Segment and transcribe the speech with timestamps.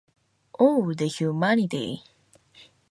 [0.59, 2.01] Oh, the humanity!